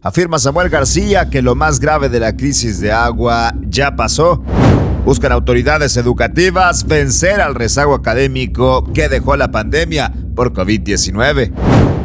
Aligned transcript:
Afirma 0.00 0.38
Samuel 0.38 0.68
García 0.68 1.28
que 1.28 1.42
lo 1.42 1.56
más 1.56 1.80
grave 1.80 2.08
de 2.08 2.20
la 2.20 2.36
crisis 2.36 2.78
de 2.80 2.92
agua 2.92 3.52
ya 3.66 3.96
pasó. 3.96 4.44
Buscan 5.04 5.32
autoridades 5.32 5.96
educativas 5.96 6.86
vencer 6.86 7.40
al 7.40 7.56
rezago 7.56 7.94
académico 7.94 8.84
que 8.92 9.08
dejó 9.08 9.36
la 9.36 9.50
pandemia 9.50 10.12
por 10.36 10.52
COVID-19. 10.52 11.52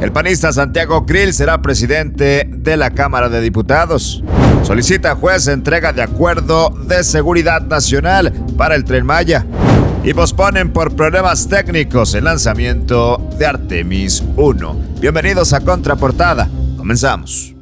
El 0.02 0.12
panista 0.12 0.52
Santiago 0.52 1.06
Krill 1.06 1.34
será 1.34 1.62
presidente 1.62 2.50
de 2.50 2.78
la 2.78 2.90
Cámara 2.92 3.30
de 3.30 3.42
Diputados. 3.42 4.24
Solicita 4.64 5.16
juez 5.16 5.48
entrega 5.48 5.94
de 5.94 6.02
acuerdo 6.02 6.70
de 6.88 7.04
seguridad 7.04 7.62
nacional 7.62 8.34
para 8.58 8.74
el 8.74 8.86
tren 8.86 9.06
Maya. 9.06 9.46
Y 10.04 10.14
posponen 10.14 10.74
por 10.74 10.96
problemas 10.96 11.48
técnicos 11.48 12.16
el 12.16 12.24
lanzamiento 12.24 13.30
de 13.38 13.46
Artemis 13.46 14.24
1. 14.36 14.76
Bienvenidos 15.00 15.54
a 15.54 15.62
Contraportada. 15.62 16.50
Comenzamos. 16.76 17.53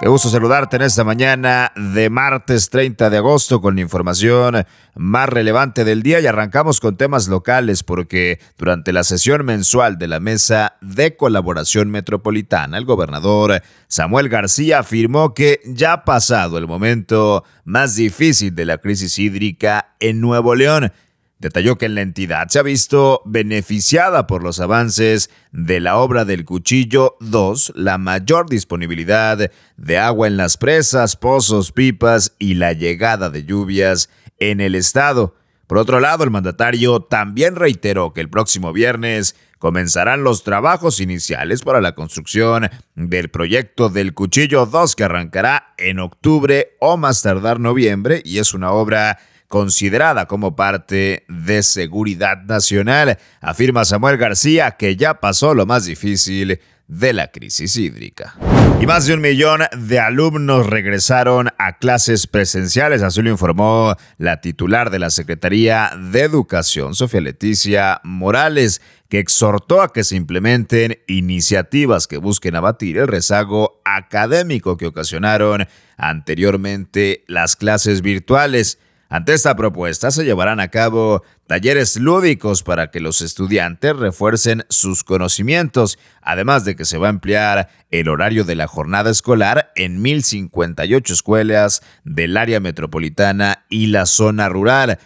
Qué 0.00 0.06
gusto 0.06 0.28
saludarte 0.28 0.76
en 0.76 0.82
esta 0.82 1.02
mañana 1.02 1.72
de 1.74 2.08
martes 2.08 2.70
30 2.70 3.10
de 3.10 3.16
agosto 3.16 3.60
con 3.60 3.74
la 3.74 3.80
información 3.80 4.64
más 4.94 5.28
relevante 5.28 5.82
del 5.82 6.04
día 6.04 6.20
y 6.20 6.26
arrancamos 6.28 6.78
con 6.78 6.96
temas 6.96 7.26
locales 7.26 7.82
porque 7.82 8.38
durante 8.56 8.92
la 8.92 9.02
sesión 9.02 9.44
mensual 9.44 9.98
de 9.98 10.06
la 10.06 10.20
Mesa 10.20 10.76
de 10.80 11.16
Colaboración 11.16 11.90
Metropolitana, 11.90 12.78
el 12.78 12.84
gobernador 12.84 13.60
Samuel 13.88 14.28
García 14.28 14.78
afirmó 14.78 15.34
que 15.34 15.60
ya 15.64 15.94
ha 15.94 16.04
pasado 16.04 16.58
el 16.58 16.68
momento 16.68 17.42
más 17.64 17.96
difícil 17.96 18.54
de 18.54 18.66
la 18.66 18.78
crisis 18.78 19.18
hídrica 19.18 19.96
en 19.98 20.20
Nuevo 20.20 20.54
León 20.54 20.92
Detalló 21.38 21.78
que 21.78 21.88
la 21.88 22.00
entidad 22.00 22.48
se 22.48 22.58
ha 22.58 22.62
visto 22.62 23.22
beneficiada 23.24 24.26
por 24.26 24.42
los 24.42 24.58
avances 24.58 25.30
de 25.52 25.78
la 25.78 25.96
obra 25.96 26.24
del 26.24 26.44
Cuchillo 26.44 27.16
2, 27.20 27.74
la 27.76 27.96
mayor 27.96 28.48
disponibilidad 28.48 29.48
de 29.76 29.98
agua 29.98 30.26
en 30.26 30.36
las 30.36 30.56
presas, 30.56 31.14
pozos, 31.14 31.70
pipas 31.70 32.34
y 32.40 32.54
la 32.54 32.72
llegada 32.72 33.30
de 33.30 33.44
lluvias 33.44 34.10
en 34.40 34.60
el 34.60 34.74
estado. 34.74 35.36
Por 35.68 35.78
otro 35.78 36.00
lado, 36.00 36.24
el 36.24 36.30
mandatario 36.30 37.02
también 37.02 37.54
reiteró 37.54 38.12
que 38.12 38.20
el 38.20 38.30
próximo 38.30 38.72
viernes 38.72 39.36
comenzarán 39.60 40.24
los 40.24 40.42
trabajos 40.42 40.98
iniciales 40.98 41.62
para 41.62 41.80
la 41.80 41.94
construcción 41.94 42.68
del 42.96 43.28
proyecto 43.28 43.90
del 43.90 44.12
Cuchillo 44.12 44.66
2 44.66 44.96
que 44.96 45.04
arrancará 45.04 45.74
en 45.78 46.00
octubre 46.00 46.76
o 46.80 46.96
más 46.96 47.22
tardar 47.22 47.60
noviembre 47.60 48.22
y 48.24 48.38
es 48.38 48.54
una 48.54 48.72
obra 48.72 49.18
considerada 49.48 50.26
como 50.26 50.54
parte 50.54 51.24
de 51.28 51.62
seguridad 51.62 52.42
nacional, 52.44 53.18
afirma 53.40 53.84
Samuel 53.84 54.18
García 54.18 54.72
que 54.72 54.96
ya 54.96 55.20
pasó 55.20 55.54
lo 55.54 55.66
más 55.66 55.86
difícil 55.86 56.60
de 56.86 57.12
la 57.12 57.30
crisis 57.30 57.76
hídrica. 57.76 58.34
Y 58.80 58.86
más 58.86 59.06
de 59.06 59.14
un 59.14 59.20
millón 59.20 59.62
de 59.76 59.98
alumnos 59.98 60.66
regresaron 60.66 61.48
a 61.58 61.78
clases 61.78 62.26
presenciales, 62.26 63.02
así 63.02 63.20
lo 63.22 63.30
informó 63.30 63.94
la 64.16 64.40
titular 64.40 64.90
de 64.90 64.98
la 64.98 65.10
Secretaría 65.10 65.90
de 65.98 66.20
Educación, 66.20 66.94
Sofía 66.94 67.20
Leticia 67.20 68.00
Morales, 68.04 68.80
que 69.08 69.18
exhortó 69.18 69.82
a 69.82 69.92
que 69.92 70.04
se 70.04 70.16
implementen 70.16 70.98
iniciativas 71.08 72.06
que 72.06 72.18
busquen 72.18 72.56
abatir 72.56 72.98
el 72.98 73.08
rezago 73.08 73.80
académico 73.84 74.76
que 74.76 74.86
ocasionaron 74.86 75.66
anteriormente 75.96 77.24
las 77.26 77.56
clases 77.56 78.00
virtuales. 78.00 78.78
Ante 79.10 79.32
esta 79.32 79.56
propuesta 79.56 80.10
se 80.10 80.24
llevarán 80.24 80.60
a 80.60 80.68
cabo 80.68 81.22
talleres 81.46 81.96
lúdicos 81.96 82.62
para 82.62 82.90
que 82.90 83.00
los 83.00 83.22
estudiantes 83.22 83.96
refuercen 83.96 84.66
sus 84.68 85.02
conocimientos, 85.02 85.98
además 86.20 86.66
de 86.66 86.76
que 86.76 86.84
se 86.84 86.98
va 86.98 87.06
a 87.06 87.10
ampliar 87.10 87.70
el 87.90 88.08
horario 88.08 88.44
de 88.44 88.54
la 88.54 88.66
jornada 88.66 89.10
escolar 89.10 89.72
en 89.76 90.02
1058 90.02 91.14
escuelas 91.14 91.82
del 92.04 92.36
área 92.36 92.60
metropolitana 92.60 93.64
y 93.70 93.86
la 93.86 94.04
zona 94.04 94.50
rural. 94.50 94.98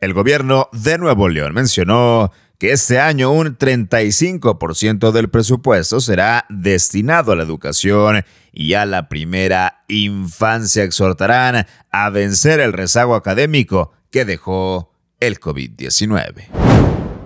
El 0.00 0.14
gobierno 0.14 0.70
de 0.72 0.96
Nuevo 0.96 1.28
León 1.28 1.52
mencionó 1.52 2.32
que 2.58 2.72
este 2.72 2.98
año 2.98 3.30
un 3.30 3.56
35% 3.56 5.12
del 5.12 5.28
presupuesto 5.28 6.00
será 6.00 6.46
destinado 6.48 7.32
a 7.32 7.36
la 7.36 7.42
educación 7.42 8.24
y 8.52 8.74
a 8.74 8.86
la 8.86 9.08
primera 9.08 9.84
infancia. 9.88 10.82
Exhortarán 10.82 11.66
a 11.90 12.10
vencer 12.10 12.60
el 12.60 12.72
rezago 12.72 13.14
académico 13.14 13.92
que 14.10 14.24
dejó 14.24 14.92
el 15.20 15.38
COVID-19. 15.40 16.65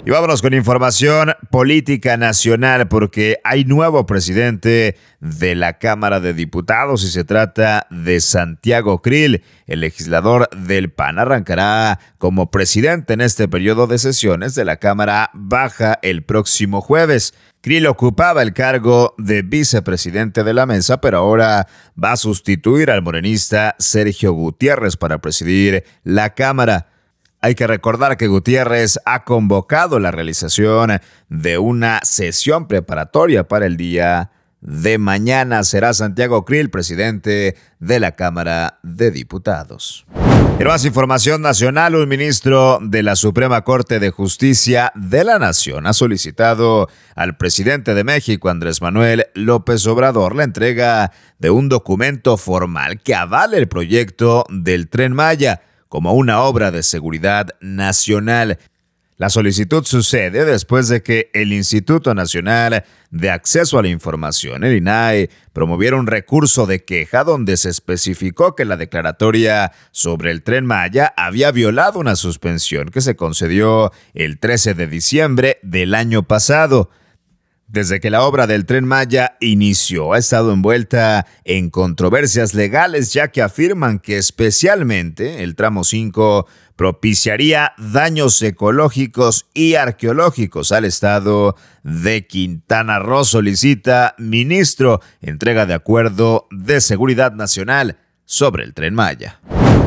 Y 0.03 0.11
vámonos 0.11 0.41
con 0.41 0.55
información 0.55 1.34
política 1.50 2.16
nacional 2.16 2.88
porque 2.88 3.38
hay 3.44 3.66
nuevo 3.66 4.06
presidente 4.06 4.97
de 5.21 5.55
la 5.55 5.78
Cámara 5.78 6.21
de 6.21 6.33
Diputados 6.33 7.05
y 7.05 7.09
se 7.11 7.25
trata 7.25 7.87
de 7.91 8.21
Santiago 8.21 9.03
Krill. 9.03 9.43
El 9.66 9.81
legislador 9.81 10.49
del 10.56 10.91
PAN 10.91 11.19
arrancará 11.19 12.00
como 12.16 12.50
presidente 12.50 13.12
en 13.12 13.21
este 13.21 13.47
periodo 13.47 13.87
de 13.87 13.99
sesiones 13.99 14.55
de 14.55 14.65
la 14.65 14.78
Cámara 14.78 15.31
Baja 15.34 15.99
el 16.00 16.22
próximo 16.22 16.81
jueves. 16.81 17.34
Krill 17.61 17.87
ocupaba 17.87 18.41
el 18.41 18.55
cargo 18.55 19.15
de 19.19 19.43
vicepresidente 19.43 20.44
de 20.44 20.55
la 20.55 20.65
mesa, 20.65 21.03
pero 21.03 21.19
ahora 21.19 21.69
va 22.03 22.12
a 22.12 22.17
sustituir 22.17 22.91
al 22.91 23.03
morenista 23.03 23.77
Sergio 23.78 24.32
Gutiérrez 24.32 24.97
para 24.97 25.19
presidir 25.19 25.84
la 26.05 26.31
Cámara. 26.34 26.90
Hay 27.43 27.55
que 27.55 27.67
recordar 27.67 28.19
que 28.19 28.27
Gutiérrez 28.27 28.99
ha 29.06 29.25
convocado 29.25 29.99
la 29.99 30.11
realización 30.11 31.01
de 31.31 31.56
una 31.56 32.01
sesión 32.03 32.69
preparatoria 32.69 33.49
para 33.49 33.65
el 33.65 33.78
día 33.78 34.31
de 34.61 34.99
mañana. 34.99 35.65
Será 35.65 35.95
Santiago 35.95 36.45
Krill, 36.45 36.69
presidente 36.69 37.56
de 37.79 37.99
la 37.99 38.15
Cámara 38.15 38.79
de 38.83 39.11
Diputados. 39.11 40.05
En 40.59 40.67
más 40.67 40.84
información 40.84 41.41
nacional, 41.41 41.95
un 41.95 42.06
ministro 42.06 42.79
de 42.83 43.03
la 43.03 43.17
Suprema 43.17 43.62
Corte 43.65 44.00
de 44.00 44.11
Justicia 44.11 44.93
de 44.95 45.25
la 45.25 45.39
Nación 45.39 45.87
ha 45.87 45.95
solicitado 45.95 46.91
al 47.15 47.39
presidente 47.39 47.95
de 47.95 48.05
México, 48.05 48.50
Andrés 48.50 48.83
Manuel 48.83 49.29
López 49.33 49.87
Obrador, 49.87 50.37
la 50.37 50.45
entrega 50.45 51.12
de 51.39 51.49
un 51.49 51.71
documento 51.71 52.37
formal 52.37 53.00
que 53.00 53.15
avale 53.15 53.56
el 53.56 53.69
proyecto 53.69 54.45
del 54.50 54.91
tren 54.91 55.15
Maya 55.15 55.62
como 55.91 56.15
una 56.15 56.41
obra 56.43 56.71
de 56.71 56.84
seguridad 56.84 57.49
nacional. 57.61 58.59
La 59.17 59.28
solicitud 59.28 59.84
sucede 59.84 60.45
después 60.45 60.89
de 60.89 61.03
que 61.03 61.31
el 61.34 61.53
Instituto 61.53 62.15
Nacional 62.15 62.84
de 63.11 63.28
Acceso 63.28 63.77
a 63.77 63.83
la 63.83 63.89
Información, 63.89 64.62
el 64.62 64.77
INAE, 64.77 65.31
promoviera 65.53 65.97
un 65.97 66.06
recurso 66.06 66.65
de 66.65 66.84
queja 66.84 67.25
donde 67.25 67.56
se 67.56 67.71
especificó 67.71 68.55
que 68.55 68.65
la 68.65 68.77
declaratoria 68.77 69.73
sobre 69.91 70.31
el 70.31 70.43
tren 70.43 70.65
Maya 70.65 71.12
había 71.17 71.50
violado 71.50 71.99
una 71.99 72.15
suspensión 72.15 72.89
que 72.91 73.00
se 73.00 73.17
concedió 73.17 73.93
el 74.15 74.39
13 74.39 74.75
de 74.75 74.87
diciembre 74.87 75.59
del 75.62 75.97
año 75.97 76.23
pasado. 76.23 76.89
Desde 77.72 78.00
que 78.00 78.10
la 78.10 78.25
obra 78.25 78.48
del 78.48 78.66
tren 78.66 78.84
Maya 78.84 79.36
inició, 79.38 80.12
ha 80.12 80.19
estado 80.19 80.53
envuelta 80.53 81.25
en 81.44 81.70
controversias 81.70 82.53
legales, 82.53 83.12
ya 83.12 83.28
que 83.28 83.42
afirman 83.42 84.00
que 84.00 84.19
especialmente 84.19 85.44
el 85.44 85.54
tramo 85.54 85.84
5 85.84 86.48
propiciaría 86.75 87.72
daños 87.78 88.42
ecológicos 88.42 89.47
y 89.54 89.76
arqueológicos 89.76 90.72
al 90.72 90.84
estado 90.84 91.54
de 91.84 92.26
Quintana 92.26 92.98
Roo. 92.98 93.22
Solicita 93.22 94.16
ministro 94.19 95.00
entrega 95.20 95.64
de 95.64 95.75
acuerdo 95.75 96.48
de 96.50 96.81
seguridad 96.81 97.34
nacional 97.34 97.98
sobre 98.25 98.64
el 98.64 98.75
tren 98.75 98.97
Maya. 98.97 99.38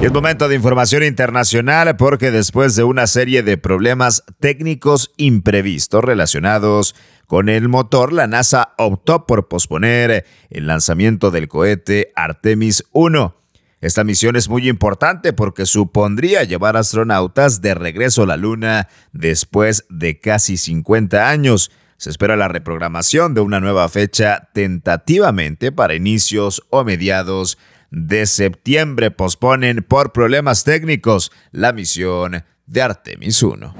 Y 0.03 0.05
es 0.05 0.11
momento 0.11 0.49
de 0.49 0.55
información 0.55 1.01
internacional 1.03 1.95
porque 1.95 2.29
después 2.29 2.75
de 2.75 2.83
una 2.83 3.07
serie 3.07 3.41
de 3.41 3.57
problemas 3.57 4.25
técnicos 4.41 5.13
imprevistos 5.15 6.03
relacionados 6.03 6.93
con 7.25 7.47
el 7.47 7.69
motor, 7.69 8.11
la 8.11 8.27
NASA 8.27 8.73
optó 8.77 9.25
por 9.25 9.47
posponer 9.47 10.25
el 10.49 10.67
lanzamiento 10.67 11.31
del 11.31 11.47
cohete 11.47 12.11
Artemis 12.17 12.83
1. 12.91 13.33
Esta 13.79 14.03
misión 14.03 14.35
es 14.35 14.49
muy 14.49 14.67
importante 14.67 15.31
porque 15.31 15.65
supondría 15.65 16.43
llevar 16.43 16.75
astronautas 16.75 17.61
de 17.61 17.73
regreso 17.73 18.23
a 18.23 18.27
la 18.27 18.35
Luna 18.35 18.89
después 19.13 19.85
de 19.89 20.19
casi 20.19 20.57
50 20.57 21.29
años. 21.29 21.71
Se 21.95 22.09
espera 22.09 22.35
la 22.35 22.49
reprogramación 22.49 23.33
de 23.33 23.39
una 23.39 23.61
nueva 23.61 23.87
fecha 23.87 24.49
tentativamente 24.53 25.71
para 25.71 25.95
inicios 25.95 26.61
o 26.71 26.83
mediados 26.83 27.57
de 27.93 28.25
septiembre. 28.25 29.11
Posponen 29.11 29.85
por 29.87 30.11
problemas 30.11 30.63
técnicos 30.63 31.31
la 31.51 31.71
misión 31.71 32.43
de 32.65 32.81
Artemis 32.81 33.41
1. 33.41 33.75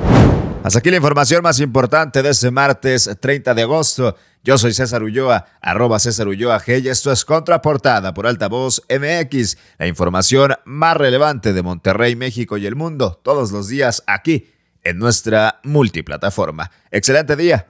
Hasta 0.63 0.80
aquí 0.80 0.92
la 0.92 0.98
información 0.98 1.44
más 1.44 1.60
importante 1.60 2.24
de 2.24 2.30
este 2.30 2.51
martes 2.51 3.10
30 3.19 3.54
de 3.54 3.63
agosto. 3.63 4.15
Yo 4.44 4.57
soy 4.57 4.74
César 4.74 5.04
Ulloa, 5.04 5.45
arroba 5.62 6.00
César 6.00 6.27
Ulloa 6.27 6.60
G 6.60 6.83
y 6.83 6.89
esto 6.89 7.12
es 7.12 7.25
Contraportada 7.25 8.13
por 8.13 8.27
Altavoz 8.27 8.81
MX, 8.89 9.57
la 9.77 9.88
información 9.88 10.54
más 10.66 10.95
relevante 10.95 11.51
de 11.51 11.63
Monterrey, 11.63 12.16
México 12.16 12.57
y 12.57 12.66
el 12.66 12.75
mundo, 12.75 13.19
todos 13.24 13.51
los 13.51 13.68
días 13.68 14.04
aquí 14.06 14.48
en 14.83 15.00
nuestra 15.00 15.59
multiplataforma. 15.63 16.71
Excelente 16.92 17.36
día. 17.36 17.68